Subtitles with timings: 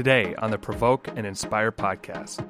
[0.00, 2.42] Today on the Provoke and Inspire podcast,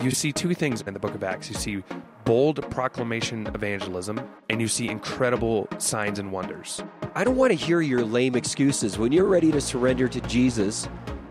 [0.00, 1.48] you see two things in the book of Acts.
[1.48, 1.82] You see
[2.24, 6.80] bold proclamation evangelism, and you see incredible signs and wonders.
[7.16, 8.98] I don't want to hear your lame excuses.
[8.98, 10.88] When you're ready to surrender to Jesus,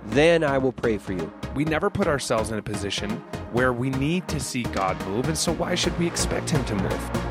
[0.08, 1.32] then I will pray for you.
[1.56, 3.10] We never put ourselves in a position
[3.54, 6.76] where we need to see God move, and so why should we expect Him to
[6.76, 7.31] move?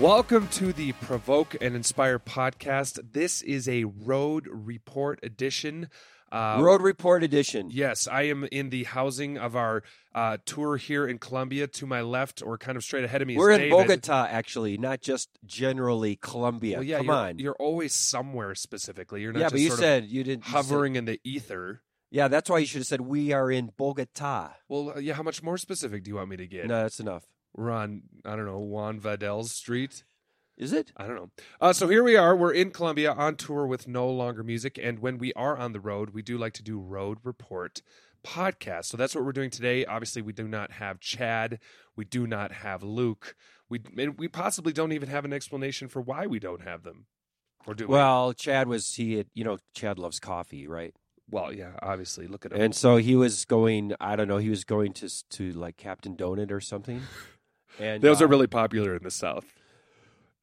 [0.00, 3.12] Welcome to the Provoke and Inspire podcast.
[3.12, 5.90] This is a road report edition.
[6.32, 7.68] Uh, Road Report Edition.
[7.70, 9.82] Yes, I am in the housing of our
[10.14, 11.66] uh, tour here in Colombia.
[11.66, 13.76] To my left, or kind of straight ahead of me, We're in David.
[13.76, 16.76] Bogota, actually, not just generally Colombia.
[16.76, 17.38] Well, yeah, Come you're, on.
[17.38, 19.20] you're always somewhere specifically.
[19.22, 20.46] You're not yeah, just but you sort said you didn't.
[20.46, 21.82] you said- hovering in the ether.
[22.10, 24.52] yeah, that's why you should have said we are in Bogota.
[24.68, 25.14] Well, uh, yeah.
[25.14, 26.66] How much more specific do you want me to get?
[26.68, 27.24] No, that's enough.
[27.54, 30.04] We're on, I don't know, Juan Vidal's street.
[30.56, 30.92] Is it?
[30.96, 31.30] I don't know.
[31.58, 32.36] Uh, so here we are.
[32.36, 35.80] We're in Colombia on tour with No Longer Music, and when we are on the
[35.80, 37.80] road, we do like to do road report
[38.22, 38.84] podcast.
[38.84, 39.86] So that's what we're doing today.
[39.86, 41.60] Obviously, we do not have Chad.
[41.96, 43.34] We do not have Luke.
[43.70, 43.80] We
[44.18, 47.06] we possibly don't even have an explanation for why we don't have them.
[47.66, 47.94] Or do we?
[47.94, 49.14] Well, Chad was he.
[49.14, 50.94] Had, you know, Chad loves coffee, right?
[51.30, 51.72] Well, yeah.
[51.80, 52.60] Obviously, look at him.
[52.60, 53.94] And so he was going.
[54.00, 54.38] I don't know.
[54.38, 57.02] He was going to to like Captain Donut or something.
[57.80, 59.46] And Those uh, are really popular in the South.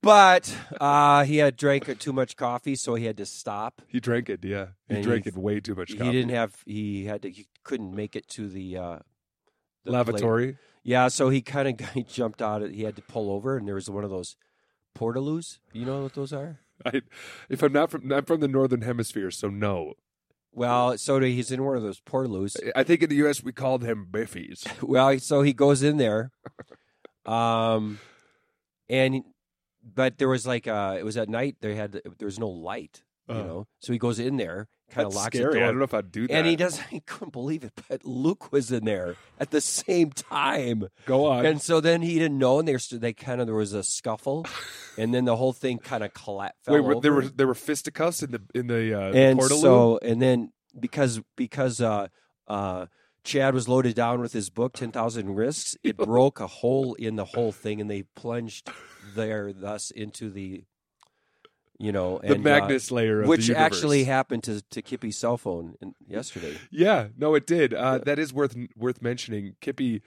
[0.02, 3.82] But uh, he had drank too much coffee, so he had to stop.
[3.88, 4.44] He drank it.
[4.44, 5.92] Yeah, he And drank he- it way too much.
[5.92, 6.56] He didn't have.
[6.66, 7.30] He had to.
[7.32, 8.78] He couldn't make it to the.
[8.78, 9.00] Uh,
[9.84, 9.94] the plate.
[9.94, 10.58] lavatory.
[10.84, 12.62] Yeah, so he kind of he jumped out.
[12.70, 14.36] He had to pull over, and there was one of those
[14.98, 15.60] portaloos.
[15.74, 16.60] You know what those are?
[16.86, 17.02] I,
[17.50, 19.94] if I'm not from, I'm from the northern hemisphere, so no.
[20.54, 22.56] Well, so he's in one of those portaloos.
[22.76, 23.44] I think in the U.S.
[23.44, 24.66] we called him Biffies.
[24.82, 26.32] Well, so he goes in there,
[27.28, 28.00] um,
[28.90, 29.24] and
[29.84, 31.58] but there was like uh, it was at night.
[31.62, 33.44] They had there was no light, you Oh.
[33.44, 33.68] know.
[33.80, 35.54] So he goes in there, kind of locks scary.
[35.60, 36.34] the I don't know if I'd do that.
[36.34, 36.86] and he doesn't.
[36.90, 40.88] He couldn't believe it, but Luke was in there at the same time.
[41.06, 41.46] go on.
[41.46, 44.46] And so then he didn't know, and they they kind of there was a scuffle,
[44.98, 46.68] and then the whole thing kind of collapsed.
[46.68, 50.22] Wait, were, there were there were fisticuffs in the in the uh, and so and
[50.22, 52.08] then because because uh
[52.48, 52.86] uh
[53.28, 57.18] Chad was loaded down with his book Ten Thousand Risks, it broke a hole in
[57.18, 58.70] the whole thing, and they plunged
[59.16, 60.64] there thus into the
[61.78, 65.38] you know the and, uh, magma layer, of which actually happened to to Kippy's cell
[65.38, 65.76] phone
[66.08, 66.58] yesterday.
[66.72, 67.74] yeah, no, it did.
[67.74, 69.56] Uh, that is worth worth mentioning.
[69.60, 70.02] Kippy,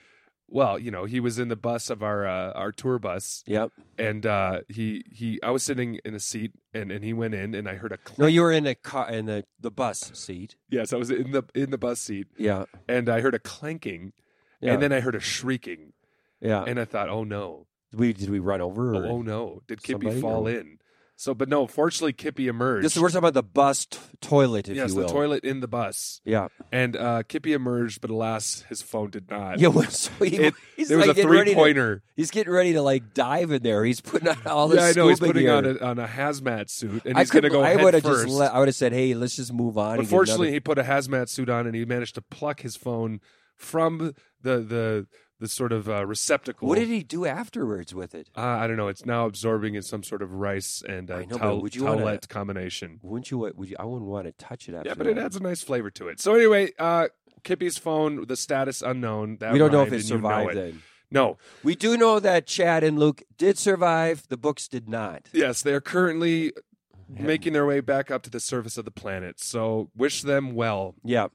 [0.51, 3.71] well, you know, he was in the bus of our uh, our tour bus, Yep.
[3.97, 7.55] and uh, he he I was sitting in a seat, and and he went in,
[7.55, 8.19] and I heard a clink.
[8.19, 10.57] No, you were in the car in the the bus seat.
[10.69, 12.65] yes, I was in the in the bus seat, Yeah.
[12.87, 14.11] and I heard a clanking,
[14.59, 14.73] Yeah.
[14.73, 15.93] and then I heard a shrieking,
[16.41, 16.63] yeah.
[16.67, 18.93] and I thought, oh no, Did we did we run over?
[18.93, 19.05] Or?
[19.05, 20.77] oh, oh no, did Kippy fall or- in?
[21.21, 22.83] So, but no, fortunately, Kippy emerged.
[22.83, 25.59] This is we're talking about the bus t- toilet, if yes, you the toilet in
[25.59, 26.19] the bus.
[26.25, 26.47] Yeah.
[26.71, 29.59] And uh, Kippy emerged, but alas, his phone did not.
[29.59, 29.67] Yeah.
[29.71, 32.03] Well, so he, It- he's there was like a getting ready three to- pointer.
[32.15, 33.85] He's getting ready to like dive in there.
[33.85, 34.79] He's putting on all this.
[34.79, 35.09] Yeah, I know.
[35.09, 35.53] He's scuba putting gear.
[35.55, 37.83] on a, on a hazmat suit, and I he's going to could- go I head
[37.83, 38.25] would have first.
[38.25, 38.35] just.
[38.35, 40.59] Let, I would have said, "Hey, let's just move on." and get Unfortunately, another- he
[40.61, 43.19] put a hazmat suit on, and he managed to pluck his phone
[43.57, 45.07] from the the
[45.41, 46.69] the sort of uh, receptacle.
[46.69, 48.29] what did he do afterwards with it?
[48.37, 48.87] Uh, I don't know.
[48.87, 51.83] It's now absorbing in some sort of rice and uh, I know, towel- would you
[51.83, 52.99] wanna- combination.
[53.01, 53.39] Wouldn't you?
[53.39, 53.75] Would you?
[53.77, 54.87] I wouldn't want to touch it after.
[54.89, 56.19] Yeah, but it adds a nice flavor to it.
[56.21, 57.07] So anyway, uh,
[57.43, 59.37] Kippy's phone, the status unknown.
[59.41, 60.51] That We don't know if it and you know survived.
[60.51, 60.55] it.
[60.55, 61.37] Then No.
[61.63, 64.27] we do know that Chad and Luke did survive.
[64.29, 65.27] The books did not.
[65.33, 66.53] Yes, they are currently
[67.09, 69.39] making their way back up to the surface of the planet.
[69.39, 70.95] So wish them well.
[71.03, 71.27] Yeah.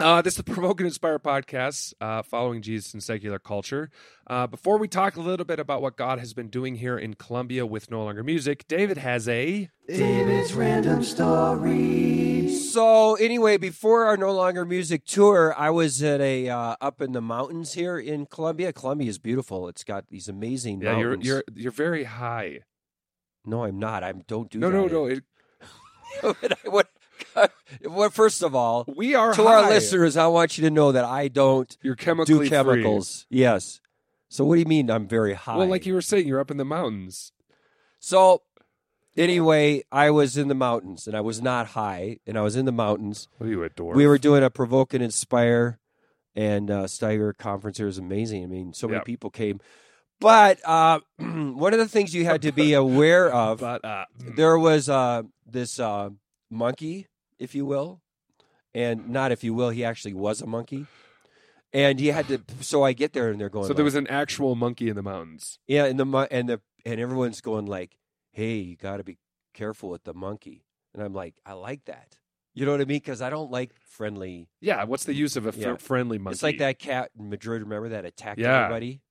[0.00, 3.90] Uh, this is the Provoke and Inspire podcast, uh, following Jesus in secular culture.
[4.28, 7.14] Uh, before we talk a little bit about what God has been doing here in
[7.14, 9.68] Colombia with No Longer Music, David has a.
[9.88, 12.48] David's random story.
[12.50, 17.12] So anyway, before our no longer music tour, I was at a uh, up in
[17.12, 18.72] the mountains here in Colombia.
[18.72, 19.66] Colombia is beautiful.
[19.68, 22.60] It's got these amazing Yeah, you're you're you're very high.
[23.44, 24.04] No, I'm not.
[24.04, 24.76] I don't do No, that.
[24.76, 25.06] no, no.
[25.06, 25.24] It,
[26.70, 26.88] what,
[27.84, 28.12] what?
[28.12, 29.64] First of all, we are to high.
[29.64, 33.26] our listeners, I want you to know that I don't You're chemically do chemicals.
[33.30, 33.80] Yes.
[34.28, 35.56] So what do you mean I'm very high?
[35.56, 37.32] Well, like you were saying, you're up in the mountains.
[37.98, 38.42] so
[39.16, 42.64] anyway, I was in the mountains and I was not high, and I was in
[42.66, 43.28] the mountains.
[43.38, 43.94] What are you, a dwarf?
[43.94, 45.78] We were doing a provoke and inspire,
[46.36, 47.80] and uh, Steiger conference.
[47.80, 48.44] It was amazing.
[48.44, 49.04] I mean, so many Yep.
[49.06, 49.60] people came.
[50.20, 54.58] But uh, one of the things you had to be aware of, But uh, there
[54.58, 56.10] was uh, this uh,
[56.50, 57.06] monkey,
[57.38, 58.00] if you will,
[58.74, 60.86] and not if you will, he actually was a monkey.
[61.72, 62.40] and you had to.
[62.60, 63.66] So I get there and they're going.
[63.66, 65.58] So there like- was an actual monkey in the mountains.
[65.66, 67.98] yeah, and the and the and everyone's going like,
[68.32, 69.18] "Hey, you got to be
[69.54, 70.64] careful with the monkey."
[70.94, 72.16] And I'm like, I like that.
[72.54, 72.96] You know what I mean?
[72.96, 74.48] Because I don't like friendly.
[74.60, 75.76] Yeah, what's the use of a Yeah.
[75.76, 76.34] friendly monkey?
[76.34, 77.62] It's like that cat in Madrid.
[77.62, 78.64] Remember that attacked Yeah.
[78.64, 79.02] everybody?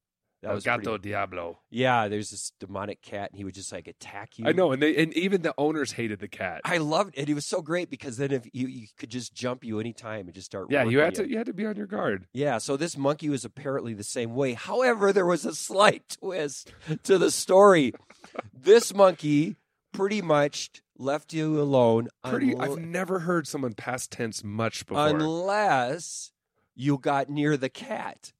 [0.44, 1.60] That was Gato pretty- Diablo.
[1.72, 4.45] Yeah, there's this demonic cat, and he would just like attack you.
[4.48, 6.62] I know, and they and even the owners hated the cat.
[6.63, 7.28] I loved it.
[7.28, 10.34] It was so great because then if you, you could just jump you anytime and
[10.34, 10.68] just start.
[10.69, 12.28] yeah, you had to you had to be on your guard.
[12.34, 14.54] Yeah, so this monkey was apparently the same way.
[14.54, 16.72] However, there was a slight twist
[17.04, 17.94] to the story.
[18.54, 19.56] this monkey
[19.92, 20.69] pretty much
[21.00, 22.54] left you alone Pretty.
[22.54, 25.07] unle- I've never heard someone past tense much before.
[25.10, 26.31] unless
[26.75, 28.34] you got near the cat.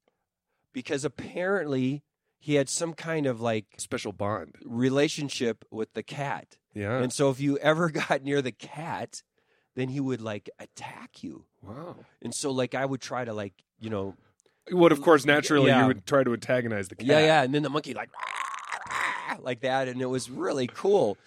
[0.74, 2.04] Because apparently
[2.40, 4.56] he had some kind of like Special bond.
[4.64, 6.58] relationship with the cat.
[6.74, 7.00] Yeah.
[7.00, 9.24] And so if you ever got near the cat,
[9.76, 11.46] then he would like attack you.
[11.62, 11.96] wow.
[12.22, 14.16] And so like I would try to like, you know,
[14.72, 15.82] Well, of course, naturally, Yeah.
[15.82, 17.08] you would try to antagonize the cat.
[17.08, 17.44] Yeah, yeah.
[17.44, 18.10] And then the monkey like
[19.40, 21.18] like that, and it was really cool.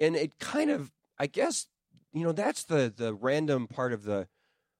[0.00, 1.66] And it kind of, I guess,
[2.12, 4.28] you know, that's the the random part of the,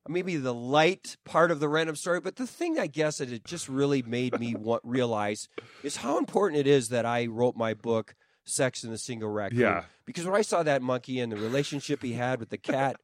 [0.08, 2.20] maybe the light part of the random story.
[2.20, 5.48] But the thing I guess that it just really made me want, realize
[5.82, 8.14] is how important it is that I wrote my book.
[8.44, 9.58] Sex in the Single Raccoon.
[9.58, 9.82] Yeah.
[10.06, 12.96] Because when I saw that monkey and the relationship he had with the cat,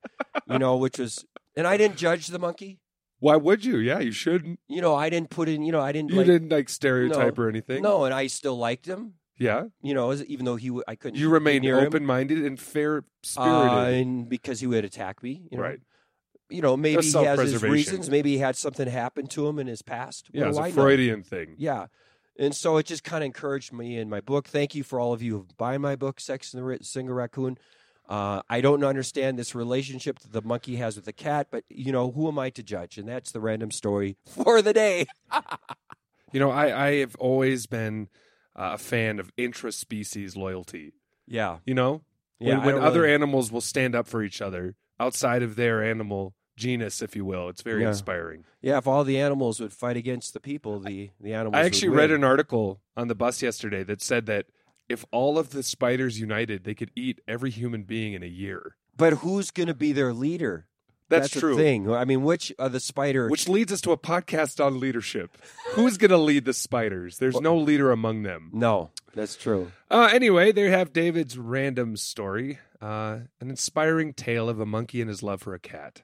[0.49, 2.81] you know, which was, and I didn't judge the monkey.
[3.19, 3.77] Why would you?
[3.77, 4.59] Yeah, you shouldn't.
[4.69, 7.39] You know, I didn't put in, you know, I didn't You like, didn't like stereotype
[7.39, 7.83] or anything.
[7.83, 9.15] no, and I still liked him.
[9.39, 9.65] Yeah.
[9.83, 11.19] you know, even though he, I couldn't.
[11.19, 13.95] You be remained open minded and fair uh, spirited.
[13.99, 15.81] and because he would attack me, you know, right.
[16.50, 18.11] You know, maybe he has his reasons.
[18.11, 20.29] Maybe he had something happen to him in his past.
[20.32, 20.75] Yeah, What it's a I know?
[20.75, 21.55] Freudian thing.
[21.58, 21.87] Yeah,
[22.38, 24.46] and so it just kind of encouraged me in my book.
[24.49, 27.56] Thank you for all of you who buy my book, Sex and the Single Raccoon.
[28.06, 31.91] Uh, I don't understand this relationship that the monkey has with the cat, but you
[31.91, 32.99] know, who am I to judge?
[32.99, 35.06] And that's the random story for the day.
[36.32, 38.08] You know, I, I have always been
[38.56, 40.93] uh, a fan of intraspecies loyalty.
[41.29, 42.02] Yeah, You know,
[42.41, 42.56] yeah.
[42.58, 46.35] when, when other really- animals will stand up for each other outside of their animal
[46.56, 47.88] genus, if you will, it's very Yeah.
[47.88, 48.44] inspiring.
[48.62, 51.61] yeah, if all the animals would fight against the people, the the animals.
[51.61, 54.46] I actually read an article on the bus yesterday that said that
[54.88, 58.76] if all of the spiders united, they could eat every human being in a year.
[58.96, 60.67] But who's going to be their leader?
[61.08, 61.56] That's, the true.
[61.56, 61.91] thing.
[61.93, 63.29] I mean, which of the spider?
[63.29, 65.37] Which leads us to a podcast on leadership.
[65.73, 67.19] Who's going to lead the spiders?
[67.19, 68.50] There's no leader among them.
[68.52, 69.70] no, that's true.
[69.91, 75.00] Uh, anyway, there you have David's random story, uh, an inspiring tale of a monkey
[75.00, 76.02] and his love for a cat.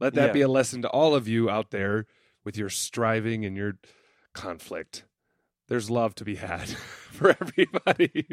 [0.00, 0.32] Let that Yeah.
[0.32, 2.06] be a lesson to all of you out there
[2.44, 3.74] with your striving and your
[4.32, 5.04] conflict.
[5.68, 6.68] There's love to be had
[7.12, 8.26] for everybody.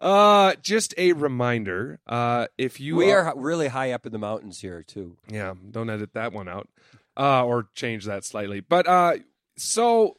[0.00, 4.60] Uh, just a reminder, uh, if you we are really high up in the mountains
[4.60, 5.16] here too.
[5.28, 6.68] yeah, don't edit that one out,
[7.16, 8.60] uh, or change that slightly.
[8.60, 9.14] But uh,
[9.56, 10.16] so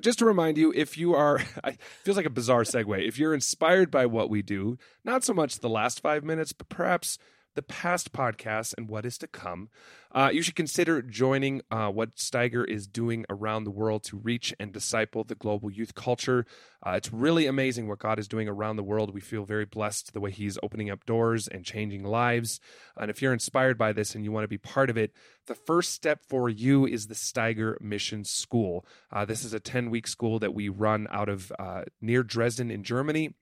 [0.00, 1.38] just to remind you, if you are,
[2.02, 3.06] feels like a bizarre segue.
[3.06, 6.68] If you're inspired by what we do, not so much the last five minutes, but
[6.68, 7.18] perhaps
[7.54, 9.68] the past podcasts and what is to come,
[10.12, 14.52] uh, you should consider joining uh, what Steiger is doing around the world to reach
[14.58, 16.46] and disciple the global youth culture.
[16.84, 19.14] Uh, it's really amazing what God is doing around the world.
[19.14, 22.60] We feel very blessed the way He's opening up doors and changing lives.
[22.96, 25.12] And if you're inspired by this and you want to be part of it,
[25.46, 28.84] the first step for you is the Steiger Mission School.
[29.12, 32.70] Uh, this is a 10 week school that we run out of uh, near Dresden
[32.70, 33.34] in Germany.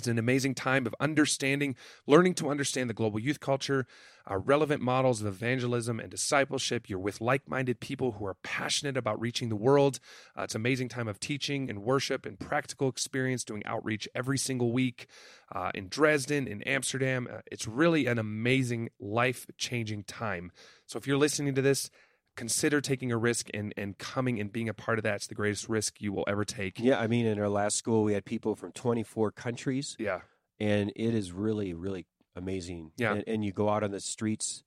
[0.00, 1.76] It's an amazing time of understanding,
[2.06, 3.86] learning to understand the global youth culture,
[4.26, 6.88] our relevant models of evangelism and discipleship.
[6.88, 10.00] You're with like minded people who are passionate about reaching the world.
[10.34, 14.38] Uh, it's an amazing time of teaching and worship and practical experience, doing outreach every
[14.38, 15.06] single week
[15.54, 17.28] uh, in Dresden, in Amsterdam.
[17.30, 20.50] Uh, it's really an amazing, life changing time.
[20.86, 21.90] So if you're listening to this,
[22.36, 25.16] consider taking a risk and, and coming and being a part of that.
[25.16, 26.78] It's the greatest risk you will ever take.
[26.78, 30.20] Yeah, I mean, in our last school, we had people from 24 countries, Yeah.
[30.58, 32.06] and it is really, really
[32.36, 32.92] amazing.
[32.96, 33.14] Yeah.
[33.14, 34.62] and, and you go out on the streets.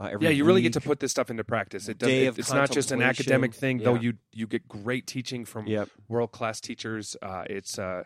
[0.00, 1.86] Uh, every yeah, you really get to put this stuff into practice.
[1.86, 2.08] It does.
[2.08, 3.94] It- it's not just an academic thing, though.
[3.94, 5.90] You you get great teaching from Yep.
[6.08, 7.14] world class teachers.
[7.20, 8.04] Uh, it's uh,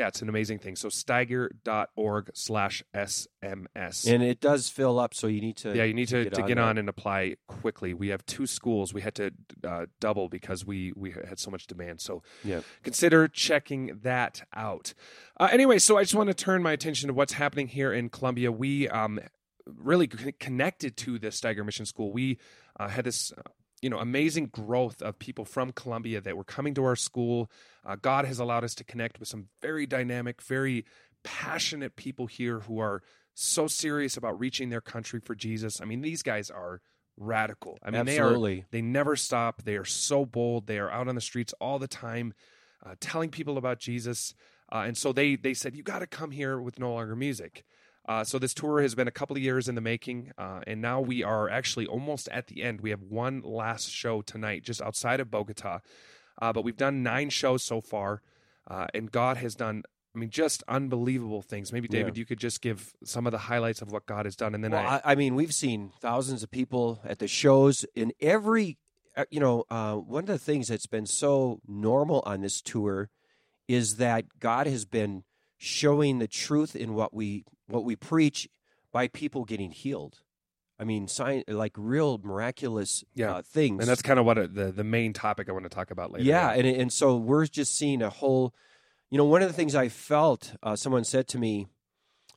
[0.00, 0.76] yeah, it's an amazing thing.
[0.76, 4.10] So Steiger.org slash SMS.
[4.10, 5.76] and it does fill up, so you need to.
[5.76, 6.58] yeah, you need to, to get that.
[6.58, 7.92] on and apply quickly.
[7.92, 8.94] We have two schools.
[8.94, 9.30] We had to
[9.62, 12.00] uh, double because we we had so much demand.
[12.00, 12.60] So Yeah.
[12.82, 14.94] consider checking that out.
[15.38, 18.08] Uh, anyway, so I just want to turn my attention to what's happening here in
[18.08, 18.50] Colombia.
[18.50, 19.20] We um,
[19.66, 22.10] really connected to the Steiger Mission School.
[22.10, 22.38] We
[22.78, 23.34] uh, had this.
[23.82, 27.50] You know, amazing growth of people from Colombia that were coming to our school.
[27.84, 30.84] Uh, God has allowed us to connect with some very dynamic, very
[31.22, 33.02] passionate people here who are
[33.34, 35.80] so serious about reaching their country for Jesus.
[35.80, 36.80] I mean, these guys are
[37.16, 37.78] radical.
[37.82, 38.54] I mean, Absolutely.
[38.54, 39.62] they are they never stop.
[39.62, 40.66] They are so bold.
[40.66, 42.34] They are out on the streets all the time,
[42.84, 44.34] uh, telling people about Jesus.
[44.72, 47.64] Uh, and so they they said, "You got to come here with No Longer Music."
[48.10, 50.82] Uh, so this tour has been a couple of years in the making, uh, and
[50.82, 52.80] now we are actually almost at the end.
[52.80, 55.78] We have one last show tonight, just outside of Bogota,
[56.42, 58.20] uh, but we've done nine shows so far,
[58.68, 59.84] uh, and God has done.
[60.12, 61.72] I mean, just unbelievable things.
[61.72, 64.56] Maybe David, you could just give some of the highlights of what God has done,
[64.56, 67.86] and then Well, I, I, I mean, we've seen thousands of people at the shows
[67.94, 68.78] in every.
[69.16, 73.08] uh, You know, uh, one of the things that's been so normal on this tour
[73.68, 75.22] is that God has been
[75.58, 78.48] showing the truth in what we what we preach
[78.92, 80.20] by people getting healed.
[80.78, 83.34] I mean, sign like real miraculous Yeah.
[83.36, 83.82] uh, things.
[83.82, 86.10] and that's kind of what it, the the main topic I want to talk about
[86.12, 86.24] later.
[86.24, 88.54] Yeah, and and so we're just seeing a whole.
[89.10, 91.66] You know, one of the things I felt uh, someone said to me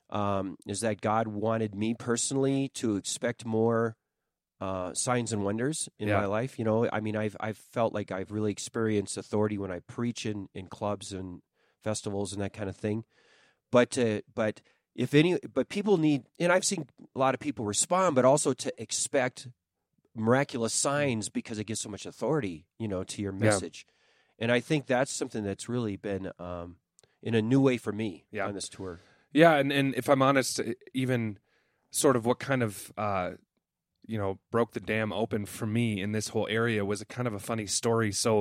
[0.09, 3.95] um, is that God wanted me personally to expect more
[4.59, 6.19] uh, signs and wonders in Yeah.
[6.19, 6.57] my life.
[6.59, 10.25] You know, I mean, I've I've felt like I've really experienced authority when I preach
[10.25, 11.41] in in clubs and
[11.83, 13.05] festivals and that kind of thing.
[13.71, 14.61] But uh, but
[14.95, 18.53] if any, but people need, and I've seen a lot of people respond, but also
[18.53, 19.47] to expect
[20.15, 23.39] miraculous signs because it gives so much authority, you know, to your Yeah.
[23.39, 23.85] message.
[24.39, 26.77] And I think that's something that's really been um,
[27.21, 28.47] in a new way for me Yeah.
[28.47, 29.00] on this tour.
[29.31, 30.62] Yeah, and, and if I'm honest,
[30.93, 31.39] even
[31.89, 33.31] sort of what kind of uh,
[34.05, 37.27] you know broke the dam open for me in this whole area was a kind
[37.27, 38.12] of a funny story.
[38.12, 38.39] So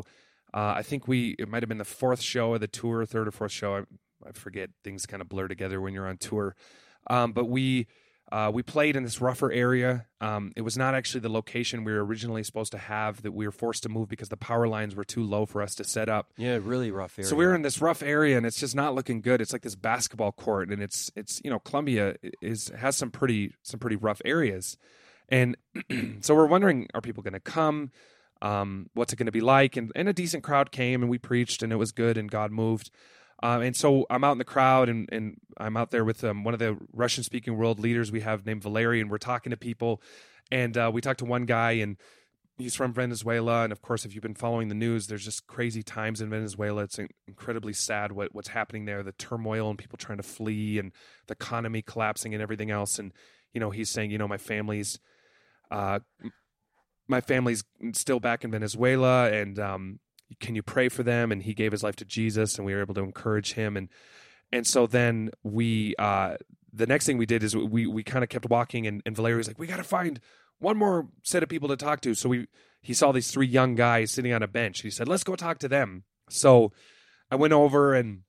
[0.52, 3.28] uh, I think we it might have been the fourth show of the tour, third
[3.28, 3.76] or fourth show.
[3.76, 3.82] I,
[4.26, 4.70] I forget.
[4.84, 6.54] Things kind of blur together when you're on tour.
[7.08, 7.86] Um, but we
[8.32, 10.06] uh, we played in this rougher area.
[10.22, 13.20] Um, it was not actually the location we were originally supposed to have.
[13.20, 15.74] That we were forced to move because the power lines were too low for us
[15.74, 16.32] to set up.
[16.38, 17.28] Yeah, really rough area.
[17.28, 19.42] So we were in this rough area, and it's just not looking good.
[19.42, 23.52] It's like this basketball court, and it's it's you know Colombia is has some pretty
[23.62, 24.78] some pretty rough areas,
[25.28, 25.56] and
[26.20, 27.90] so we're wondering, are people going to come?
[28.40, 29.76] Um, what's it going to be like?
[29.76, 32.50] And and a decent crowd came, and we preached, and it was good, and God
[32.50, 32.90] moved.
[33.42, 36.44] Um, and so I'm out in the crowd, and, and I'm out there with um,
[36.44, 39.56] one of the Russian speaking world leaders we have named Valery, and we're talking to
[39.56, 40.00] people.
[40.50, 41.96] And uh, we talked to one guy, and
[42.56, 43.64] he's from Venezuela.
[43.64, 46.82] And of course, if you've been following the news, there's just crazy times in Venezuela.
[46.84, 50.92] It's incredibly sad what, what's happening there the turmoil and people trying to flee, and
[51.26, 52.98] the economy collapsing, and everything else.
[52.98, 53.12] And,
[53.52, 55.00] you know, he's saying, you know, my family's.
[55.70, 56.00] Uh,
[57.08, 59.98] my family's still back in Venezuela, and um,
[60.40, 61.32] can you pray for them?
[61.32, 63.76] And he gave his life to Jesus, and we were able to encourage him.
[63.76, 63.88] And
[64.52, 66.36] and so then we, uh,
[66.72, 69.36] the next thing we did is we we kind of kept walking, and, and Valery
[69.36, 70.20] was like, we got to find
[70.58, 72.14] one more set of people to talk to.
[72.14, 72.46] So we
[72.80, 74.82] he saw these three young guys sitting on a bench.
[74.82, 76.04] He said, let's go talk to them.
[76.28, 76.72] So
[77.30, 78.22] I went over and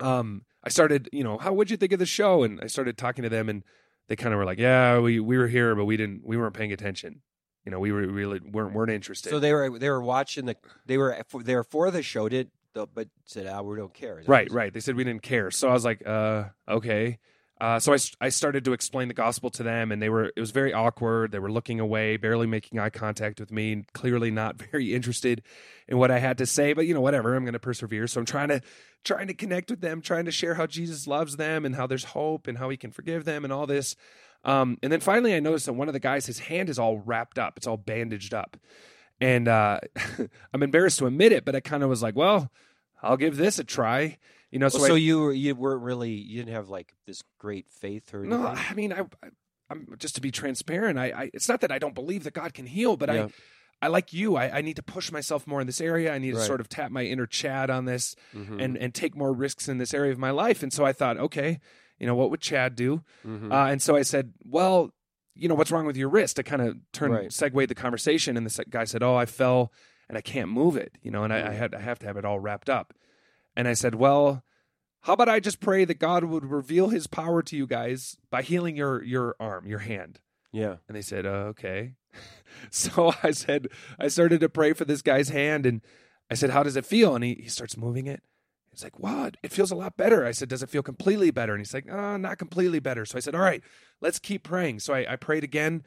[0.00, 2.42] um I started, you know, how would you think of the show?
[2.42, 3.62] And I started talking to them, and
[4.08, 6.54] they kind of were like, yeah, we we were here, but we didn't, we weren't
[6.54, 7.22] paying attention.
[7.66, 9.28] You know, we were really weren't weren't interested.
[9.28, 10.56] So they were they were watching the
[10.86, 12.50] they were they were for the show did
[12.94, 14.22] but said ah we don't care.
[14.26, 14.72] Right, right.
[14.72, 15.50] They said we didn't care.
[15.50, 17.18] So I was like, uh, okay.
[17.58, 20.50] Uh, so I started to explain the gospel to them, and they were it was
[20.50, 21.32] very awkward.
[21.32, 25.42] They were looking away, barely making eye contact with me, and clearly not very interested
[25.88, 26.74] in what I had to say.
[26.74, 27.34] But you know, whatever.
[27.34, 28.08] I'm going to persevere.
[28.08, 28.60] So I'm trying to
[29.04, 32.04] trying to connect with them, trying to share how Jesus loves them and how there's
[32.04, 33.96] hope and how He can forgive them and all this.
[34.46, 36.98] Um, and then finally, I noticed that one of the guys, his hand is all
[36.98, 37.54] wrapped up.
[37.58, 38.56] It's all bandaged up,
[39.20, 39.80] and uh,
[40.54, 42.50] I'm embarrassed to admit it, but I kind of was like, well.
[43.02, 44.16] I'll give this a try.
[44.50, 46.94] You know, so, Well, so I, you were you weren't really you didn't have like
[47.06, 48.40] this great faith or anything.
[48.42, 49.28] no, I mean, I, I,
[49.68, 50.98] I'm just to be transparent.
[50.98, 53.28] I, I, it's not that I don't believe that God can heal, but Yeah.
[53.82, 54.36] I, I like you.
[54.36, 56.12] I, I need to push myself more in this area.
[56.12, 58.64] I need to sort of tap my inner Chad on this Mhm.
[58.64, 60.62] and and take more risks in this area of my life.
[60.62, 61.60] And so I thought, okay,
[61.98, 63.02] you know, what would Chad do?
[63.26, 63.50] Mhm.
[63.52, 64.90] Uh, and so I said, well,
[65.34, 66.38] you know, what's wrong with your wrist?
[66.38, 67.32] I kind of turned, Right.
[67.32, 69.72] segued the conversation, and the guy said, oh, I fell
[70.08, 71.56] and I can't move it, you know, and I, I Mm.
[71.58, 72.94] had I have to have it all wrapped up.
[73.56, 74.44] And I said, well,
[75.02, 78.42] how about I just pray that God would reveal His power to you guys by
[78.42, 80.20] healing your your arm, your hand?
[80.52, 80.76] yeah.
[80.88, 81.94] And they said, uh, okay.
[82.70, 85.82] so I said, I started to pray for this guy's hand, and
[86.30, 87.14] I said, how does it feel?
[87.14, 88.22] And he, he starts moving it.
[88.76, 90.26] He's like, wow, it feels a lot better.
[90.26, 91.54] I said, does it feel completely better?
[91.54, 93.06] And he's like, oh, not completely better.
[93.06, 93.62] So I said, all right,
[94.02, 94.80] let's keep praying.
[94.80, 95.82] So I, I prayed again.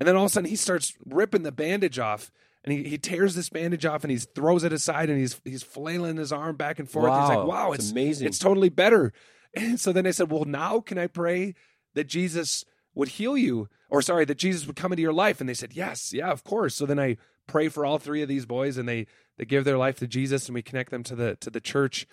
[0.00, 2.32] And then all of a sudden he starts ripping the bandage off
[2.64, 5.62] and he, he tears this bandage off and he throws it aside and he's he's
[5.62, 7.12] flailing his arm back and forth.
[7.12, 8.26] He's like, wow, it's it's amazing.
[8.26, 9.12] it's totally better.
[9.54, 11.54] And so then I said, well, now can I pray
[11.94, 12.64] that Jesus
[12.94, 13.68] would heal you?
[13.88, 15.40] Or sorry, that Jesus would come into your life?
[15.40, 16.74] And they said, yes, yeah, of course.
[16.74, 17.16] So then I
[17.50, 20.46] pray for all three of these boys and they they give their life to Jesus
[20.46, 22.06] and we connect them to the to the church.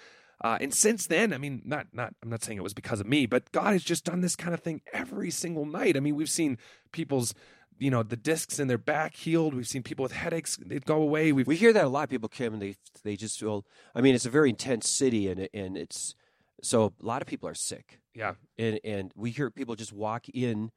[0.43, 3.07] Uh, and since then, I mean, not not I'm not saying it was because of
[3.07, 5.95] me, but God has just done this kind of thing every single night.
[5.95, 6.57] I mean, we've seen
[6.91, 7.33] people's
[7.79, 9.53] you know the discs in their back healed.
[9.53, 11.31] We've seen people with headaches they go away.
[11.31, 12.05] We've We hear that a lot.
[12.05, 13.65] Of people come and they they just feel.
[13.93, 16.15] I mean, it's a very intense city, and and it's
[16.63, 20.27] so a lot of people are sick, yeah and and we hear people just walk
[20.29, 20.71] in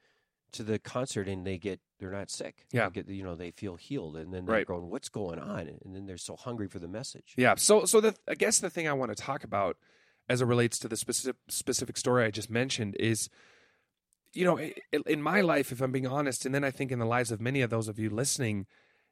[0.52, 2.64] to the concert and they get they're not sick.
[2.72, 2.88] Yeah.
[2.88, 4.66] They get, you know they feel healed, and then they're Right.
[4.66, 7.34] going, "What's going on?" And then they're so hungry for the message.
[7.36, 7.54] Yeah.
[7.56, 9.76] So, so the I guess the thing I want to talk about
[10.28, 13.28] as it relates to the specific specific story I just mentioned is,
[14.32, 14.58] you know,
[15.06, 17.40] in my life, if I'm being honest, and then I think in the lives of
[17.40, 18.66] many of those of you listening,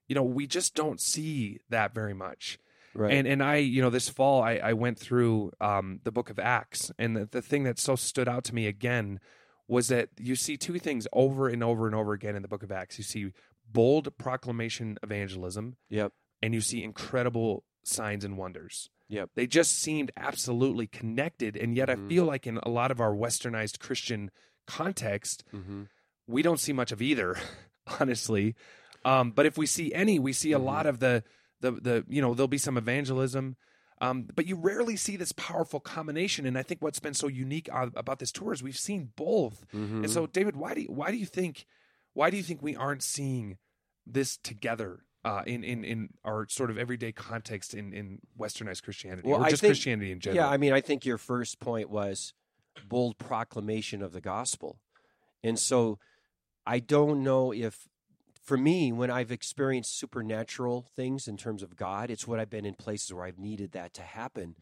[0.06, 2.58] you know, we just don't see that very much.
[2.94, 3.12] Right.
[3.12, 6.38] And and I, you know, this fall I, I went through um, the book of
[6.38, 9.20] Acts, and the, the thing that so stood out to me again
[9.68, 12.62] was that you see two things over and over and over again in the book
[12.62, 12.98] of Acts.
[12.98, 13.32] You see
[13.70, 16.12] bold proclamation evangelism, yep.
[16.42, 18.88] and you see incredible signs and wonders.
[19.08, 19.30] Yep.
[19.36, 21.56] They just seemed absolutely connected.
[21.56, 22.06] And yet Mhm.
[22.06, 24.30] I feel like in a lot of our westernized Christian
[24.66, 25.84] context, Mm-hmm.
[26.26, 27.36] we don't see much of either,
[28.00, 28.54] honestly.
[29.04, 30.64] Um, but if we see any, we see a Mhm.
[30.64, 31.24] lot of the
[31.60, 33.56] the the you know, there'll be some evangelism.
[34.00, 36.46] Um, but you rarely see this powerful combination.
[36.46, 39.64] And I think what's been so unique about this tour is we've seen both.
[39.74, 40.04] Mm-hmm.
[40.04, 41.66] And so, David, why do you, why do you think
[42.14, 43.58] why do you think we aren't seeing
[44.06, 49.28] this together uh, in in in our sort of everyday context in in Westernized Christianity
[49.28, 50.44] Well, or just think- Christianity in general?
[50.44, 52.34] Yeah, I mean, I think your first point was
[52.88, 54.78] bold proclamation of the gospel.
[55.42, 55.98] And so
[56.66, 57.88] I don't know if,
[58.48, 62.64] for me, when I've experienced supernatural things in terms of God, it's what I've been
[62.64, 64.54] in places where I've needed that to happen.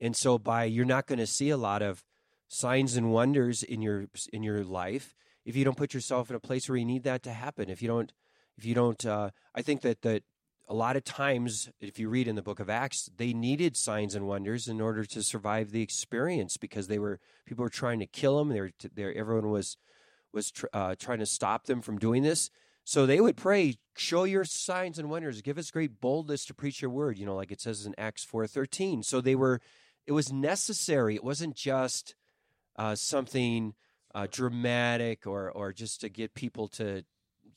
[0.00, 2.02] And so by you're not going to see a lot of
[2.48, 6.40] signs and wonders in your in your life if you don't put yourself in a
[6.40, 7.70] place where you need that to happen.
[7.70, 8.12] If you don't
[8.58, 10.24] if you don't uh, I think that that
[10.68, 14.16] a lot of times, if you read in the book of Acts, they needed signs
[14.16, 18.06] and wonders in order to survive the experience because they were people were trying to
[18.06, 18.48] kill them.
[18.48, 19.76] They were, they everyone was
[20.32, 22.50] was tr- uh, trying to stop them from doing this.
[22.90, 25.42] So they would pray, "Show your signs and wonders.
[25.42, 28.24] Give us great boldness to preach your word." You know, like it says in Acts
[28.24, 29.04] four thirteen.
[29.04, 29.60] So they were.
[30.08, 31.14] It was necessary.
[31.14, 32.16] It wasn't just
[32.74, 33.74] uh, something
[34.12, 37.04] uh, dramatic or or just to get people to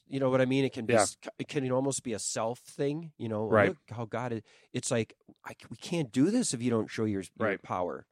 [0.08, 0.65] you know what I mean?
[0.65, 1.05] It can be, Yeah.
[1.39, 3.47] it can almost be a self thing, you know.
[3.49, 3.69] Right.
[3.69, 4.41] Look how God is.
[4.71, 7.63] It's like I, we can't do this if you don't show your, your Right.
[7.63, 8.05] power.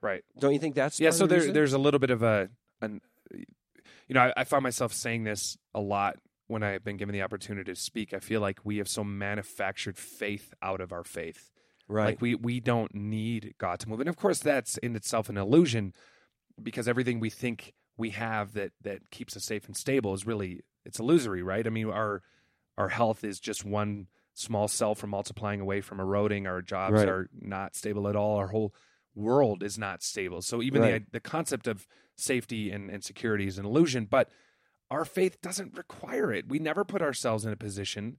[0.00, 0.22] right.
[0.38, 2.48] Don't you think that's yeah so the there, there's a little bit of a
[2.80, 3.00] an
[3.34, 7.22] you know I, I find myself saying this a lot when i've been given the
[7.22, 11.50] opportunity to speak i feel like we have so manufactured faith out of our faith.
[11.88, 12.04] Right?
[12.06, 13.98] like we we don't need god to move.
[14.00, 15.92] And of course that's in itself an illusion
[16.62, 20.60] because everything we think we have that that keeps us safe and stable is really
[20.84, 21.66] it's illusory right?
[21.66, 22.22] I mean our
[22.78, 26.46] our health is just one small cell from multiplying away from eroding.
[26.46, 27.08] Our jobs Right.
[27.08, 28.36] are not stable at all.
[28.36, 28.72] Our whole
[29.16, 30.40] world is not stable.
[30.42, 31.04] So even Right.
[31.04, 34.04] the the concept of safety and, and security is an illusion.
[34.04, 34.30] But
[34.90, 38.18] our faith doesn't require it we never put ourselves in a position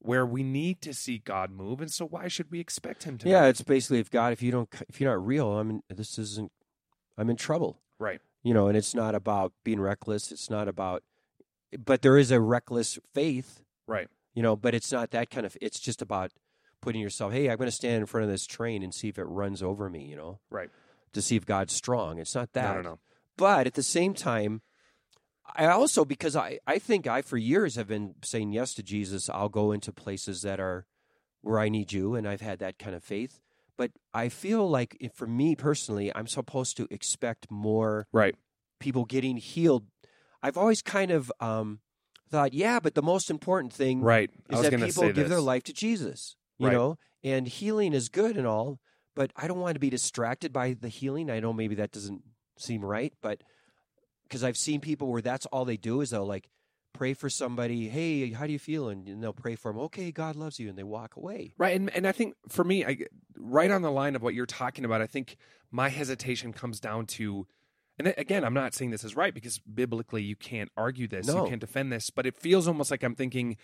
[0.00, 3.28] where we need to see god move and so why should we expect him to
[3.28, 3.50] yeah, move?
[3.50, 6.52] it's basically if God, if you don't, if you're not real, I'm in, this isn't.
[7.16, 8.68] I'm in trouble, right you know.
[8.68, 10.30] And it's not about being reckless.
[10.30, 11.02] It's not about,
[11.84, 14.54] but there is a reckless faith, right you know.
[14.54, 15.56] But it's not that kind of.
[15.60, 16.30] It's just about
[16.80, 17.32] putting yourself.
[17.32, 19.62] Hey, I'm going to stand in front of this train and see if it runs
[19.62, 20.70] over me, you know, right
[21.12, 22.18] to see if God's strong.
[22.18, 22.76] It's not that.
[22.76, 22.98] no no no
[23.36, 24.62] But at the same time,
[25.54, 29.28] I also because I I think I for years have been saying yes to Jesus.
[29.28, 30.86] I'll go into places that are
[31.40, 33.40] where I need you, and I've had that kind of faith.
[33.76, 38.34] But I feel like if, for me personally, I'm supposed to expect more right
[38.80, 39.86] people getting healed.
[40.42, 41.80] I've always kind of um,
[42.30, 45.72] thought, yeah, but the most important thing right is that people give their life to
[45.72, 46.36] Jesus.
[46.58, 46.72] You Right.
[46.72, 48.80] know, and healing is good and all,
[49.14, 51.30] but I don't want to be distracted by the healing.
[51.30, 52.22] I know maybe that doesn't
[52.58, 53.42] seem right, but
[54.28, 56.48] because I've seen people where that's all they do is they'll like
[56.94, 57.88] pray for somebody.
[57.88, 58.88] Hey, how do you feel?
[58.88, 59.80] And, and they'll pray for them.
[59.82, 61.52] Okay, God loves you, and they walk away.
[61.58, 62.98] Right, and and I think for me, I
[63.36, 65.00] right on the line of what you're talking about.
[65.00, 65.36] I think
[65.70, 67.46] my hesitation comes down to,
[67.98, 71.44] and again, I'm not saying this is right because biblically you can't argue this, No.
[71.44, 73.56] you can't defend this, but it feels almost like I'm thinking,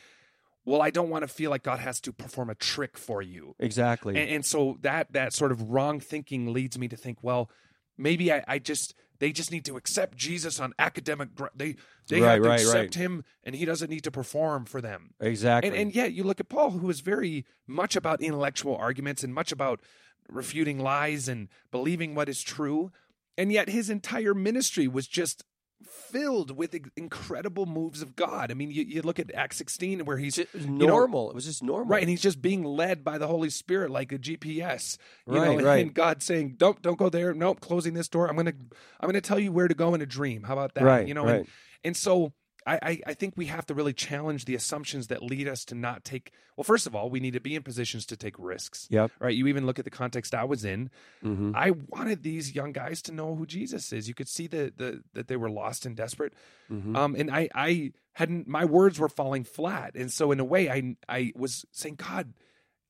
[0.66, 3.55] well, I don't want to feel like God has to perform a trick for you,
[3.59, 4.16] Exactly.
[4.20, 7.50] and, and so that that sort of wrong thinking leads me to think, well,
[7.98, 11.34] maybe I, I just they just need to accept Jesus on academic.
[11.34, 11.76] gr- They
[12.08, 12.94] they Right, have to right, accept right.
[12.94, 15.14] him, and he doesn't need to perform for them.
[15.18, 15.70] exactly.
[15.70, 19.32] And, and yet, you look at Paul, who is very much about intellectual arguments and
[19.32, 19.80] much about
[20.28, 22.92] refuting lies and believing what is true.
[23.38, 25.42] And yet, his entire ministry was just
[25.87, 28.51] filled with incredible moves of God.
[28.51, 31.31] I mean, you, you look at Acts 16, where he's It was know, normal.
[31.31, 31.87] it was just normal.
[31.87, 34.99] right, and he's just being led by the Holy Spirit like a GPS.
[35.27, 35.83] You Right, know, and, right.
[35.87, 37.33] and God saying, "Don't don't go there.
[37.35, 38.29] Nope, closing this door.
[38.29, 38.55] I'm gonna
[39.01, 40.42] I'm gonna tell you where to go in a dream.
[40.44, 40.85] How about that?
[40.85, 41.35] Right, You know, right.
[41.40, 41.49] and,
[41.85, 42.33] and so
[42.66, 45.74] I, I I think we have to really challenge the assumptions that lead us to
[45.74, 46.33] not take.
[46.57, 48.87] Well, first of all, we need to be in positions to take risks.
[48.90, 49.11] Yep.
[49.18, 49.35] Right.
[49.37, 50.90] You even look at the context I was in.
[51.22, 54.09] hmm I wanted these young guys to know who Jesus is.
[54.09, 56.33] You could see that the that they were lost and desperate.
[56.68, 60.44] hmm Um, and I I hadn't my words were falling flat, and so in a
[60.44, 62.33] way, I I was saying, God,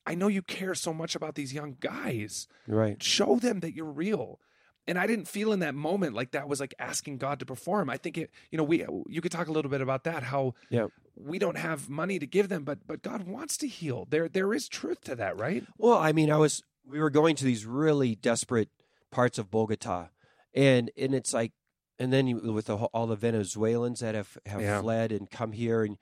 [0.06, 2.46] I know you care so much about these young guys.
[2.68, 3.02] Right.
[3.02, 4.38] Show them that you're real.
[4.86, 7.88] And I didn't feel in that moment like that was like asking God to perform.
[7.88, 10.24] I think it, you know, we uh, you could talk a little bit about that.
[10.24, 10.88] How Yeah.
[11.16, 14.06] we don't have money to give them, but but God wants to heal.
[14.10, 15.64] There there is truth to that, right?
[15.78, 18.68] Well, I mean, I was we were going to these really desperate
[19.10, 20.08] parts of Bogota,
[20.52, 21.52] and and it's like,
[21.98, 24.80] and then you, with the, all the Venezuelans that have have Yeah.
[24.82, 25.96] fled and come here, and,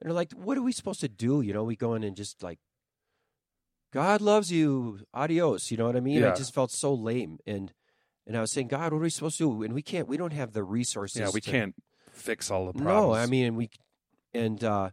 [0.00, 1.40] and they're like, what are we supposed to do?
[1.40, 2.58] You know, we go in and just like,
[3.92, 5.70] God loves you, adios.
[5.70, 6.22] You know what I mean?
[6.24, 7.72] I just felt so lame, and
[8.28, 9.62] and I was saying, God, what are we supposed to do?
[9.64, 11.20] And we can't, we don't have the resources.
[11.20, 11.74] Yeah, we to- can't
[12.12, 13.06] fix all the problems.
[13.08, 13.70] no, I mean, we
[14.32, 14.90] and uh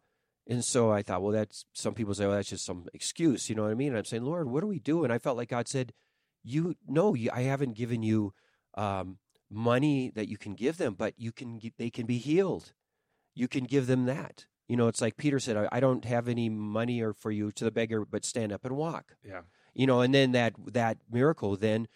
[0.47, 3.55] and so I thought, well, that's some people say, well, that's just some excuse, you
[3.55, 3.89] know what I mean?
[3.89, 5.03] And I'm saying, Lord, what do we do?
[5.03, 5.91] And I felt like God said,
[6.43, 8.33] you no, you, I haven't given you
[8.75, 9.17] um,
[9.49, 12.73] money that you can give them, but you can they can be healed.
[13.33, 14.45] You can give them that.
[14.67, 17.51] You know, it's like Peter said, I, I don't have any money or for you
[17.51, 19.15] to the beggar, but stand up and walk.
[19.23, 19.41] yeah,
[19.75, 21.87] You know, and then that that miracle, then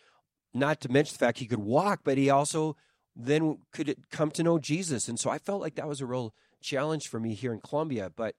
[0.54, 2.76] not to mention the fact he could walk, but he also
[3.16, 5.08] then could come to know Jesus.
[5.08, 8.12] And so I felt like that was a real challenge for me here in Colombia.
[8.16, 8.36] But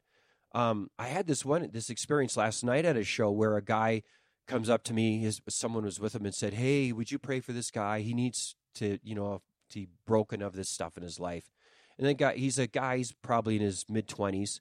[0.52, 4.02] um, I had this one this experience last night at a show where a guy
[4.46, 7.40] comes up to me, his someone was with him and said, "Hey, would you pray
[7.40, 8.00] for this guy?
[8.00, 11.50] He needs to, you know, to be broken of this stuff in his life."
[11.96, 14.60] And then guy, he's a guy, he's probably in his mid twenties,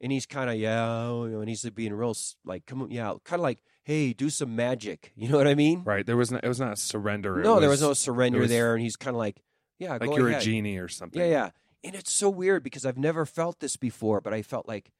[0.00, 3.14] and he's kind of yeah, you know, and he's being real like, come on, yeah,
[3.24, 5.12] kind of like, hey, do some magic.
[5.16, 5.82] You know what I mean?
[5.84, 6.04] right.
[6.06, 7.40] There was no, it was not surrender.
[7.40, 9.42] It no, there was no surrender was- there, and he's kind of like,
[9.78, 10.42] yeah, like you're ahead.
[10.42, 11.20] a genie or something.
[11.20, 11.50] Yeah, yeah.
[11.84, 14.92] And it's so weird because I've never felt this before, but I felt like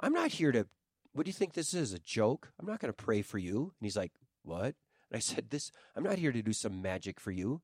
[0.00, 0.66] I'm not here to.
[1.12, 1.92] What do you think this is?
[1.92, 2.52] A joke?
[2.58, 3.58] I'm not going to pray for you.
[3.78, 4.64] And he's like, what?
[5.10, 5.70] And I said, this.
[5.94, 7.60] I'm not here to do some magic for you.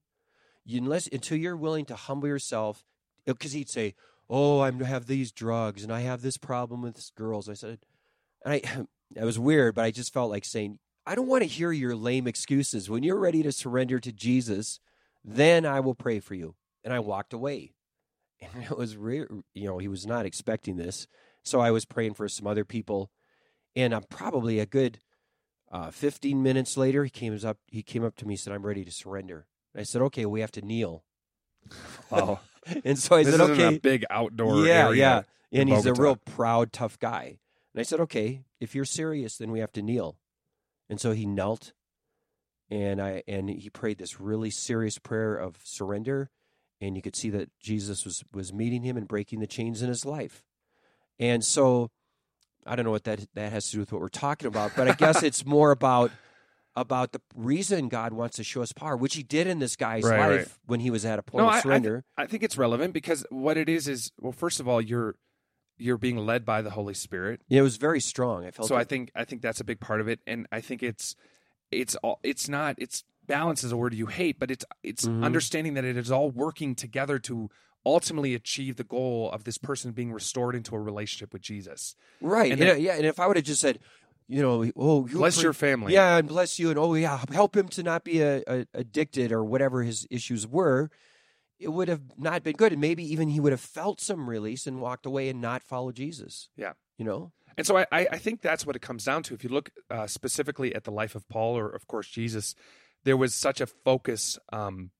[0.64, 2.84] you unless until you're willing to humble yourself,
[3.26, 3.94] uh, because he'd say,
[4.28, 7.48] oh, I have these drugs and I have this problem with girls.
[7.48, 7.78] I said,
[8.44, 8.60] and I,
[9.14, 11.94] it was weird, but I just felt like saying, I don't want to hear your
[11.94, 12.90] lame excuses.
[12.90, 14.80] When you're ready to surrender to Jesus,
[15.24, 16.56] then I will pray for you.
[16.82, 17.72] And I walked away.
[18.54, 21.06] And it was re- you know, he was not expecting this.
[21.42, 23.10] So I was praying for some other people.
[23.74, 24.98] And I'm probably a good
[25.72, 28.64] uh, 15 minutes later, he came up he came up to me and said, I'm
[28.64, 29.46] ready to surrender.
[29.74, 31.04] And I said, Okay, we have to kneel.
[32.10, 32.40] Wow.
[32.84, 33.76] And so I this said, Okay.
[33.76, 35.24] a big outdoor yeah, area.
[35.52, 35.60] yeah.
[35.60, 37.38] And he's a real proud, tough guy.
[37.76, 40.16] And I said, Okay, if you're serious, then we have to kneel.
[40.88, 41.72] And so he knelt
[42.70, 46.30] and I and he prayed this really serious prayer of surrender
[46.80, 49.88] and you could see that Jesus was was meeting him and breaking the chains in
[49.88, 50.42] his life.
[51.18, 51.90] And so
[52.66, 54.88] I don't know what that that has to do with what we're talking about, but
[54.88, 56.10] I guess it's more about
[56.74, 60.04] about the reason God wants to show us power, which he did in this guy's
[60.04, 60.48] Right, life right.
[60.66, 62.04] when he was at a point No, of I- I surrender.
[62.16, 65.14] I think it's relevant because what it is is well, first of all, you're
[65.78, 67.42] you're being led by the Holy Spirit.
[67.48, 68.44] Yeah, it was very strong.
[68.46, 70.60] I felt So I think I think that's a big part of it, and I
[70.60, 71.14] think it's
[71.70, 75.24] it's all it's not it's balance is a word you hate, but it's it's Mhm.
[75.24, 77.50] understanding that it is all working together to
[77.84, 81.94] ultimately achieve the goal of this person being restored into a relationship with Jesus.
[82.20, 82.50] Right.
[82.50, 83.78] And And then- yeah, and if I would have just said,
[84.28, 85.92] you know, oh, you Bless pray- your family.
[85.92, 89.30] Yeah, and bless you, and oh yeah, help him to not be a, a, addicted
[89.30, 90.90] or whatever his issues were.
[91.58, 94.66] It would have not been good, and maybe even he would have felt some release
[94.66, 96.50] and walked away and not followed Jesus.
[96.56, 96.72] Yeah.
[96.98, 97.32] you know.
[97.56, 99.34] And so I, I I think that's what it comes down to.
[99.34, 102.54] If you look uh, specifically at the life of Paul or, of course, Jesus,
[103.04, 104.90] there was such a focus um,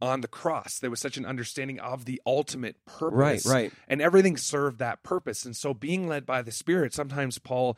[0.00, 0.78] on the cross.
[0.78, 3.46] There was such an understanding of the ultimate purpose.
[3.46, 3.72] Right, right.
[3.88, 5.44] And everything served that purpose.
[5.44, 7.76] And so being led by the Spirit, sometimes Paul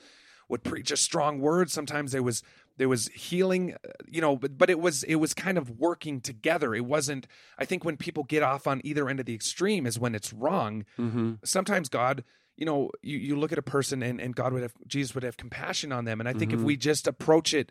[0.49, 1.71] would preach a strong word.
[1.71, 2.43] Sometimes there was
[2.79, 6.21] there was healing, uh, you know, but but it was it was kind of working
[6.21, 6.75] together.
[6.75, 7.27] It wasn't.
[7.59, 10.33] I think when people get off on either end of the extreme is when it's
[10.33, 11.35] wrong Mm-hmm.
[11.45, 12.25] sometimes God,
[12.57, 15.25] you know, you, you look at a person and, and God would have Jesus would
[15.25, 16.21] have compassion on them.
[16.21, 16.65] And I think if Mhm.
[16.65, 17.71] we just approach it,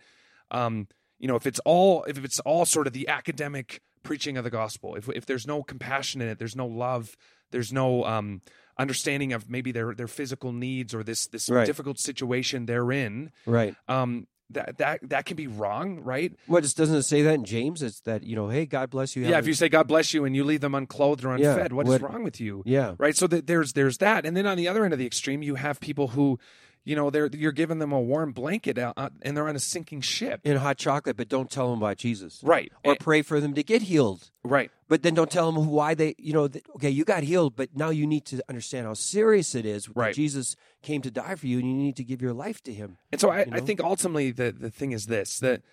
[0.51, 0.87] um,
[1.19, 4.49] you know, if it's all if it's all sort of the academic preaching of the
[4.49, 7.15] gospel, if if there's no compassion in it, there's no love,
[7.51, 8.41] there's no um
[8.77, 11.65] understanding of maybe their their physical needs or this this Right.
[11.65, 13.75] difficult situation they're in, Right.
[13.87, 16.31] um, that that that can be wrong, right?
[16.47, 17.81] What just doesn't it say that in James?
[17.81, 19.25] It's that you know, hey, God bless you.
[19.25, 21.73] Yeah, if you say God bless you and you leave them unclothed or Yeah, unfed,
[21.73, 22.61] what is wrong with you?
[22.65, 25.05] yeah, right so that there's there's that and then on the other end of the
[25.05, 26.37] extreme you have people who
[26.85, 29.59] you know they're you're giving them a warm blanket out, uh, and they're on a
[29.59, 30.39] sinking ship.
[30.45, 32.39] in hot chocolate, but don't tell them about Jesus.
[32.43, 32.71] Right.
[32.85, 34.31] Or And- pray for them to get healed.
[34.43, 34.71] right.
[34.87, 37.75] But then don't tell them why they, you know, th- okay, you got healed, but
[37.75, 40.13] now you need to understand how serious it is that Right.
[40.13, 42.97] Jesus came to die for you and you need to give your life to him.
[43.11, 45.63] And so I, You I think ultimately the, the thing is this that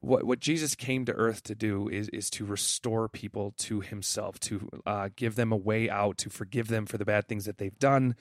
[0.00, 4.40] what what Jesus came to earth to do is is to restore people to himself,
[4.40, 7.58] to uh, give them a way out, to forgive them for the bad things that
[7.58, 8.16] they've done.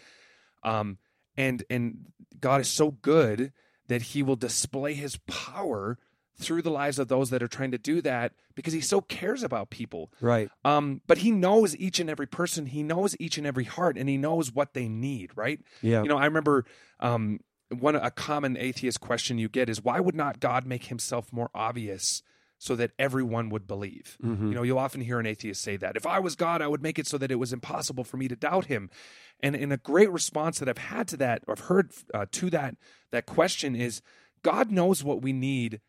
[0.63, 0.99] Um
[1.37, 2.05] and and
[2.39, 3.51] God is so good
[3.87, 5.97] that he will display his power
[6.37, 9.43] through the lives of those that are trying to do that because he so cares
[9.43, 10.11] about people.
[10.19, 10.49] Right.
[10.65, 14.09] Um, but he knows each and every person, he knows each and every heart, and
[14.09, 15.59] he knows what they need, right?
[15.81, 16.01] Yeah.
[16.01, 16.65] You know, I remember
[16.99, 17.39] um,
[17.69, 21.49] one a common atheist question you get is why would not God make himself more
[21.53, 22.23] obvious
[22.63, 24.17] so that everyone would believe?
[24.23, 24.49] Mhm.
[24.49, 25.97] You know, you'll often hear an atheist say that.
[25.97, 28.27] If I was God, I would make it so that it was impossible for me
[28.27, 28.91] to doubt him.
[29.39, 32.49] And in a great response that I've had to that, or I've heard uh, to
[32.51, 32.75] that
[33.09, 34.03] that question is
[34.43, 35.81] God knows what we need,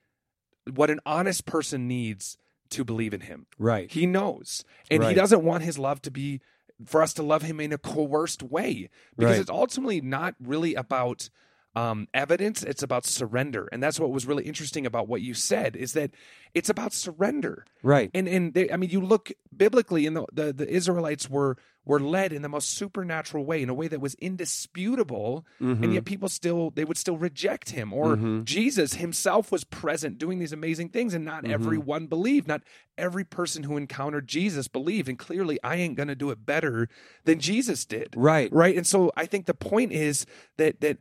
[0.73, 2.39] what an honest person needs
[2.71, 3.47] to believe in him.
[3.59, 3.91] Right.
[3.91, 4.65] He knows.
[4.91, 6.41] And he doesn't want his love to be
[6.87, 9.41] for us to love him in a coerced way because Right.
[9.43, 11.29] it's ultimately not really about
[11.75, 15.75] um, evidence it's about surrender and that's what was really interesting about what you said
[15.77, 16.11] is that
[16.55, 18.11] it's about surrender Right.
[18.13, 21.99] and and they, i mean you look biblically and the, the the israelites were were
[21.99, 25.85] led in the most supernatural way in a way that was indisputable Mm-hmm.
[25.85, 28.45] and yet people still they would still reject him or Mhm.
[28.45, 31.51] jesus himself was present doing these amazing things and not Mhm.
[31.53, 32.63] everyone believed not
[32.99, 36.89] every person who encountered jesus believed and clearly i ain't gonna do it better
[37.25, 38.53] than jesus did Right.
[38.53, 40.99] right and so i think the point is that that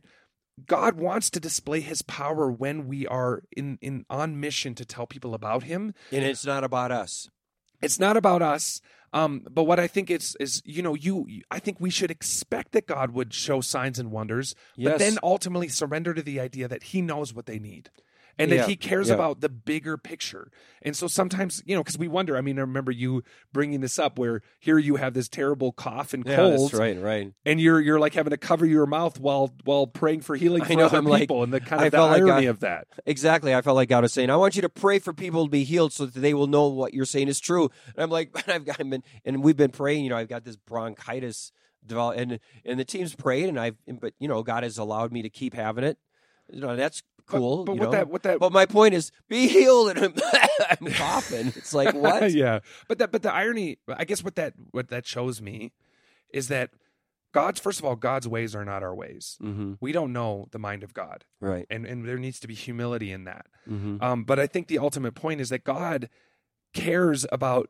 [0.66, 5.06] god wants to display his power when we are in in on mission to tell
[5.06, 5.94] people about him.
[6.10, 7.28] And it's not about us.
[7.80, 8.80] it's not about us.
[9.14, 12.72] Um, but what I think is is you know you I think we should expect
[12.72, 16.82] that God would show signs and wonders, but then ultimately surrender to the idea that
[16.84, 17.90] He knows what they need,
[18.38, 19.14] and that Yeah, He cares yeah.
[19.14, 20.50] about the bigger picture.
[20.82, 22.36] And so sometimes you know because we wonder.
[22.36, 26.12] I mean, I remember you bringing this up where here you have this terrible cough
[26.14, 27.00] and Yeah, cold, that's right.
[27.00, 27.32] Right.
[27.44, 30.74] and you're you're like having to cover your mouth while while praying for healing for
[30.74, 32.60] know, other I'm like- people, and the kind I of the felt like irony of
[32.60, 32.86] that.
[33.06, 33.54] Exactly.
[33.54, 35.64] I felt like God was saying, I want you to pray for people to be
[35.64, 37.70] healed so that they will know what you're saying is true.
[37.94, 40.44] And I'm like, I've got, I've been, and we've been praying, you know, I've got
[40.44, 41.52] this bronchitis
[41.84, 45.22] develop and, and the team's prayed and I've, but you know, God has allowed me
[45.22, 45.98] to keep having it.
[46.52, 47.64] You know, that's cool.
[47.64, 47.90] But, you what know?
[47.92, 50.14] that what that But my point is, be healed, and I'm,
[50.70, 51.48] I'm coughing.
[51.48, 52.32] It's like what?
[52.32, 55.72] yeah, but that but the irony, I guess, what that what that shows me
[56.32, 56.70] is that
[57.32, 59.38] God's first of all, God's ways are not our ways.
[59.42, 59.74] Mm-hmm.
[59.80, 61.66] We don't know the mind of God, Right.
[61.70, 63.46] and and there needs to be humility in that.
[63.70, 64.02] Mm-hmm.
[64.02, 66.08] Um, but I think the ultimate point is that God
[66.74, 67.68] cares about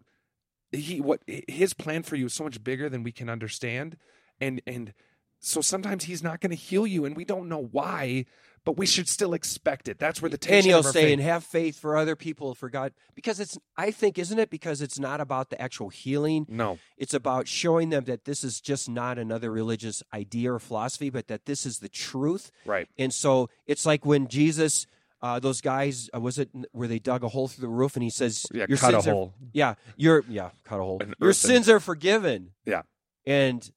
[0.71, 3.97] he what his plan for you is so much bigger than we can understand,
[4.41, 4.95] and and
[5.39, 8.25] so sometimes he's not going to heal you, and we don't know why,
[8.65, 9.99] but we should still expect it.
[9.99, 12.71] That's where the tension And he'll say, faith- and have faith for other people, for
[12.71, 13.59] God, because it's.
[13.77, 14.51] I think, isn't it?
[14.51, 16.47] Because it's not about the actual healing.
[16.49, 21.11] no, It's about showing them that this is just not another religious idea or philosophy,
[21.11, 22.51] but that this is the truth.
[22.65, 24.87] right, And so it's like when Jesus,
[25.23, 28.03] uh, those guys, uh, was it where they dug a hole through the roof, and
[28.03, 30.99] he says, yeah, "Your cut a sins are hole, yeah, your yeah, cut a hole.
[31.01, 32.51] An Your sins are forgiven.
[32.67, 32.83] Yeah.
[33.27, 33.71] And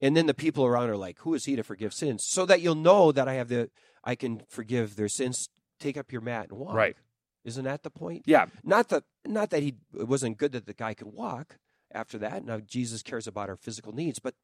[0.00, 2.24] and then the people around are like, Who is he to forgive sins?
[2.24, 3.70] So that you'll know that I have the
[4.08, 5.48] I can forgive their sins.
[5.78, 6.74] Take up your mat and walk.
[6.74, 6.96] right,
[7.44, 8.22] Isn't that the point?
[8.26, 11.58] yeah, Not that not that he it wasn't good that the guy could walk
[11.92, 12.44] after that.
[12.44, 14.34] Now Jesus cares about our physical needs, but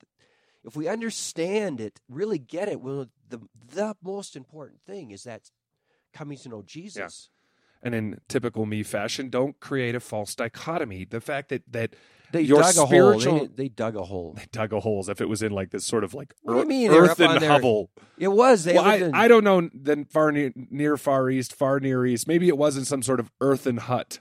[0.68, 3.40] if we understand it, really get it, well the
[3.74, 5.50] the most important thing is that
[6.12, 7.30] coming to know Jesus.
[7.84, 11.04] And in typical me fashion, don't create a false dichotomy.
[11.04, 11.94] The fact that that
[12.32, 12.86] They Your dug a hole.
[12.88, 14.32] spiritual- They, they dug a hole.
[14.36, 16.58] they dug a hole as if it was in like this sort of like What
[16.62, 16.90] you mean?
[16.90, 17.90] They were up earthen hovel.
[18.18, 18.64] It was.
[18.64, 22.04] They Well, I, in- I don't know then far near, near far east, far near
[22.04, 22.26] east.
[22.26, 24.18] Maybe it was in some sort of earthen hut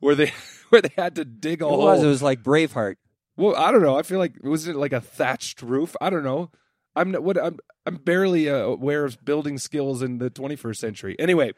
[0.00, 0.32] where they
[0.68, 1.78] where they had to dig a It hole.
[1.84, 2.02] was.
[2.02, 2.96] It was like Braveheart.
[3.36, 3.96] Well, I don't know.
[3.96, 5.96] I feel like it was it like a thatched roof?
[6.00, 6.50] I don't know.
[6.94, 11.16] I'm not, what I'm I'm barely uh, aware of building skills in the 21st century.
[11.18, 11.52] Anyway,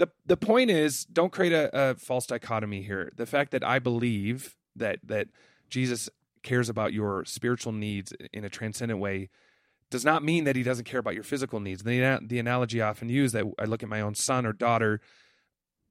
[0.00, 3.12] the the point is, don't create a, a false dichotomy here.
[3.16, 5.28] The fact that I believe that that
[5.68, 6.08] Jesus
[6.42, 9.28] cares about your spiritual needs in a transcendent way
[9.90, 11.82] does not mean that he doesn't care about your physical needs.
[11.82, 15.00] The the analogy I often use that I look at my own son or daughter.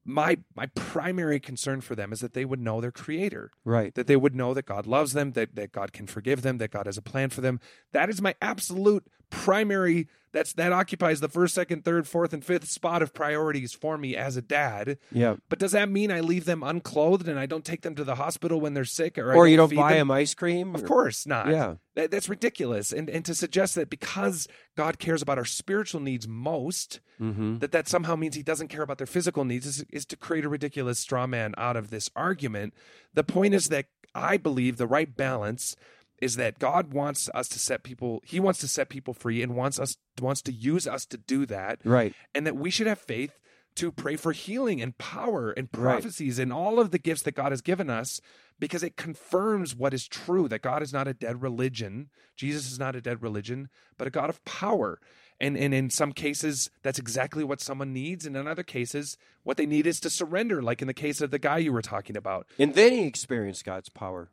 [0.04, 3.94] My my primary concern for them is that they would know their creator Right.
[3.94, 6.70] that they would know that God loves them, that, that God can forgive them, that
[6.70, 7.60] God has a plan for them.
[7.92, 12.68] That is my absolute primary that's that occupies the first, second, third, fourth, and fifth
[12.68, 14.96] spot of priorities for me as a dad.
[15.10, 15.36] Yeah.
[15.48, 18.14] But does that mean I leave them unclothed and I don't take them to the
[18.14, 19.98] hospital when they're sick, or I Or you don't feed buy them?
[20.06, 20.76] them ice cream?
[20.76, 21.48] Of or- course not.
[21.48, 21.74] Yeah.
[21.96, 22.92] That, that's ridiculous.
[22.92, 27.58] And and to suggest that because God cares about our spiritual needs most, Mm-hmm.
[27.58, 30.44] that that somehow means He doesn't care about their physical needs is, is to create
[30.46, 32.72] a ridiculous straw man out of this argument.
[33.12, 35.76] The point is that I believe the right balance
[36.20, 38.20] is that God wants us to set people.
[38.24, 41.46] He wants to set people free and wants us wants to use us to do
[41.46, 42.14] that Right.
[42.34, 43.38] and that we should have faith
[43.76, 45.92] to pray for healing and power and Right.
[45.92, 48.20] prophecies and all of the gifts that God has given us
[48.58, 52.10] because it confirms what is true that God is not a dead religion.
[52.36, 55.00] Jesus is not a dead religion, but a God of power.
[55.40, 59.56] And and in some cases that's exactly what someone needs and in other cases what
[59.56, 62.16] they need is to surrender like in the case of the guy you were talking
[62.16, 62.46] about.
[62.58, 64.28] And then he experienced God's power.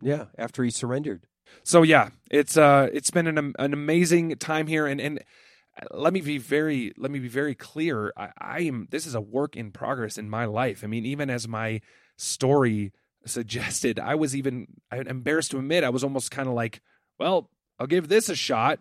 [0.00, 1.26] Yeah, after he surrendered.
[1.62, 5.22] So yeah, it's uh it's been an an amazing time here and and
[5.90, 8.12] let me be very let me be very clear.
[8.16, 10.82] I, I am this is a work in progress in my life.
[10.82, 11.80] I mean, even as my
[12.16, 12.92] story
[13.24, 16.80] suggested, I was even I'm embarrassed to admit I was almost kind of like,
[17.18, 18.78] well, I'll give this a shot,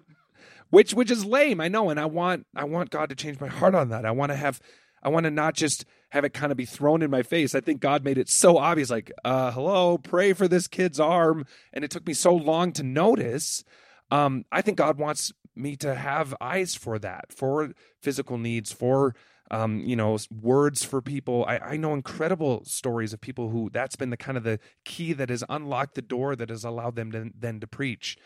[0.70, 3.48] which which is lame, I know, and I want I want God to change my
[3.48, 4.06] heart on that.
[4.06, 4.62] I want to have
[5.04, 7.54] I want to not just have it kind of be thrown in my face.
[7.54, 11.46] I think God made it so obvious, like, uh, hello, pray for this kid's arm.
[11.74, 13.66] And it took me so long to notice.
[14.10, 19.14] Um, I think God wants me to have eyes for that, for physical needs, for
[19.52, 21.44] um, you know, words for people.
[21.48, 25.12] I, I know incredible stories of people who that's been the kind of the key
[25.14, 28.18] that has unlocked the door that has allowed them to, then to preach.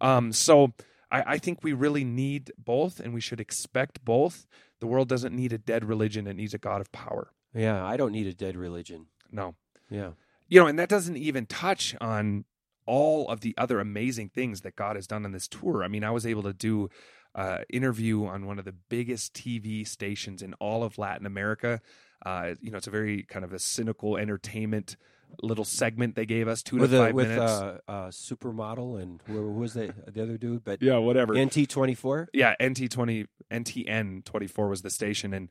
[0.00, 0.74] Um, so
[1.12, 4.46] I, I think we really need both, and we should expect both.
[4.80, 7.30] The world doesn't need a dead religion; it needs a God of power.
[7.56, 9.06] Yeah, I don't need a dead religion.
[9.32, 9.54] No,
[9.90, 10.12] Yeah.
[10.48, 12.44] you know, and that doesn't even touch on
[12.86, 15.82] all of the other amazing things that God has done on this tour.
[15.82, 16.88] I mean, I was able to do
[17.34, 21.80] uh, interview on one of the biggest TV stations in all of Latin America.
[22.24, 24.96] Uh, you know, it's a very kind of a cynical entertainment
[25.42, 27.52] little segment they gave us, two with to a, five with minutes.
[27.52, 30.64] uh, uh, supermodel and who, was the the other dude?
[30.64, 31.34] But yeah, whatever.
[31.36, 32.28] NT twenty four.
[32.32, 35.48] yeah, NT twenty NTN twenty four was the station, and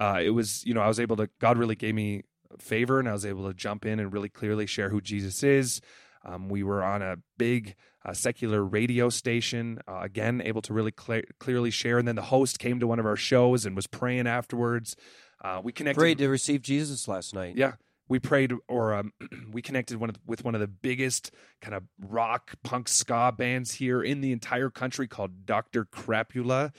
[0.00, 2.22] uh, it was you know I was able to God really gave me
[2.58, 5.80] favor, and I was able to jump in and really clearly share who Jesus is.
[6.24, 10.92] Um, we were on a big uh, secular radio station, uh, again able to really
[10.92, 13.86] cle clearly share, and then the host came to one of our shows and was
[13.86, 14.96] praying afterwards.
[15.42, 16.00] Uh, we connected.
[16.00, 17.56] Prayed to receive Jesus last night.
[17.56, 17.72] Yeah,
[18.08, 19.12] we prayed or um,
[19.52, 21.30] we connected one of, with one of the biggest
[21.60, 26.72] kind of rock punk ska bands here in the entire country called Doctor Krápula.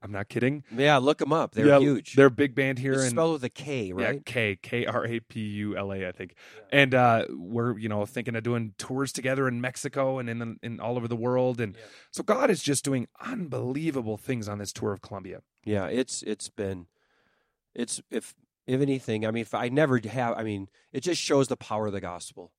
[0.00, 0.62] I'm not kidding.
[0.74, 1.52] Yeah, look them up.
[1.52, 2.14] They're Yeah, huge.
[2.14, 4.14] They're a big band here it's and spelled with a K, right?
[4.14, 4.20] yeah?
[4.24, 6.34] K K R A P U L A, I think.
[6.70, 10.80] And uh, we're you know thinking of doing tours together in Mexico and in in
[10.80, 11.60] all over the world.
[11.60, 11.76] And
[12.12, 15.42] so God is just doing unbelievable things on this tour of Colombia.
[15.64, 16.86] Yeah, it's it's been
[17.74, 18.34] it's if
[18.68, 21.86] if anything, I mean, if I never have, I mean, it just shows the power
[21.86, 22.52] of the gospel,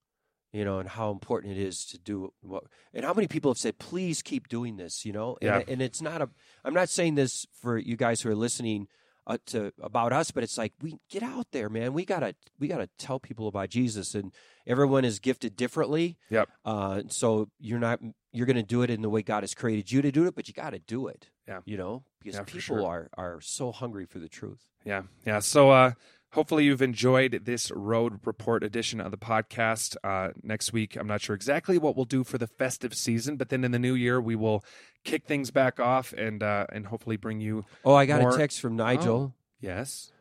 [0.52, 3.58] you know, and how important it is to do what, and how many people have
[3.58, 5.74] said, please keep doing this, you know, and, Yeah.
[5.74, 6.30] and it's not a,
[6.66, 8.88] I'm not saying this for you guys who are listening
[9.28, 11.94] uh, to about us, but it's like we get out there, man.
[11.94, 14.32] We gotta we gotta tell people about Jesus, and
[14.66, 16.18] everyone is gifted differently.
[16.32, 16.50] Yep.
[16.66, 18.00] Uh, so you're not
[18.32, 20.34] you're going to do it in the way God has created you to do it,
[20.36, 21.30] but you got to do it.
[21.48, 21.60] Yeah.
[21.66, 22.86] You know, because Yeah, people sure.
[22.86, 24.66] are are so hungry for the truth.
[24.84, 25.40] Yeah, yeah.
[25.40, 25.92] So uh,
[26.34, 29.96] hopefully you've enjoyed this road report edition of the podcast.
[30.04, 33.50] Uh, next week, I'm not sure exactly what we'll do for the festive season, but
[33.50, 34.64] then in the new year we will
[35.04, 37.66] kick things back off and uh, and hopefully bring you.
[37.86, 39.34] Oh, I got More- a text from Nigel.
[39.60, 40.12] Yes.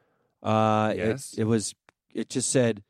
[0.43, 1.33] Uh, Yes.
[1.35, 1.75] it, it was
[2.15, 2.83] it just said,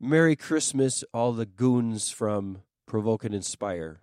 [0.00, 4.00] "Merry Christmas, all the goons from Provoke and Inspire."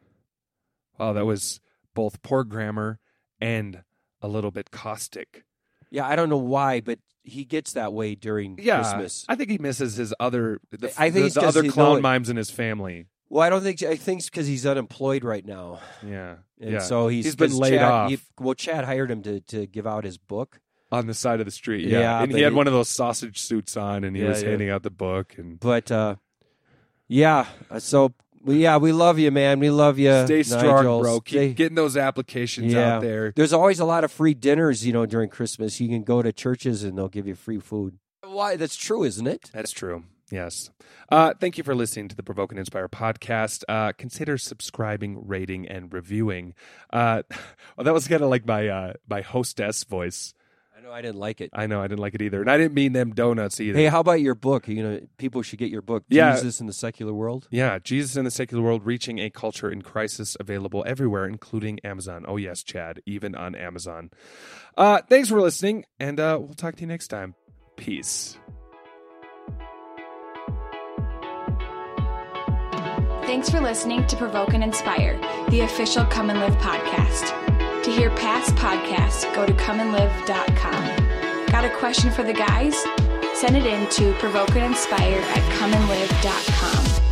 [0.97, 1.59] Wow, that was
[1.93, 2.99] both poor grammar
[3.39, 3.83] and
[4.21, 5.43] a little bit caustic.
[5.91, 9.25] Yeah, I don't know why, but he gets that way during Yeah, Christmas.
[9.27, 10.59] I think he misses his other.
[10.71, 13.07] The, I think it's the 'cause other he clown it- mimes in his family.
[13.29, 16.79] Well, I don't think I think it's because he's unemployed right now, Yeah, and yeah.
[16.79, 18.09] so he's He's been 'cause laid Chad, off.
[18.09, 20.61] he- well, Chad hired him to to give out his book.
[20.89, 21.85] on the side of the street.
[21.85, 24.21] Yeah, Yeah, and but he had he- one of those sausage suits on, and he
[24.23, 24.49] Yeah, was yeah.
[24.49, 25.59] handing out the book and.
[25.59, 26.15] But uh,
[27.09, 28.13] yeah, uh, so
[28.55, 29.59] yeah, we love you, man.
[29.59, 30.25] We love you.
[30.25, 31.01] Stay strong, Nigel.
[31.01, 31.19] bro.
[31.19, 32.95] Keep Stay- getting those applications Yeah.
[32.95, 33.33] out there.
[33.35, 35.79] There's always a lot of free dinners, you know, during Christmas.
[35.79, 37.97] You can go to churches and they'll give you free food.
[38.25, 38.55] Why?
[38.55, 39.49] That's true, isn't it?
[39.53, 40.03] That's true.
[40.29, 40.71] Yes.
[41.09, 43.63] Uh, thank you for listening to the Provoke and Inspire podcast.
[43.69, 46.53] Uh, consider subscribing, rating, and reviewing.
[46.91, 47.23] Uh,
[47.77, 50.33] well, that was kind of like my uh, my hostess voice.
[50.87, 51.49] Know I didn't like it.
[51.53, 53.77] I know I didn't like it either, and I didn't mean them donuts either.
[53.77, 54.67] Hey, how about your book?
[54.67, 56.35] You know, people should get your book, Yeah.
[56.35, 57.47] Jesus in the Secular World.
[57.51, 62.25] Yeah, Jesus in the Secular World Reaching a Culture in Crisis, available everywhere, including Amazon.
[62.27, 64.11] Oh, yes, Chad, even on Amazon.
[64.77, 67.35] Uh, thanks for listening, and uh, we'll talk to you next time.
[67.75, 68.37] Peace.
[73.25, 75.19] Thanks for listening to Provoke and Inspire,
[75.49, 77.46] the official Come and Live podcast.
[77.87, 81.45] To hear past podcasts, go to comeandlive.com.
[81.45, 82.75] Got a question for the guys?
[83.33, 87.06] Send it in to provokeandinspire at comeandlive.com.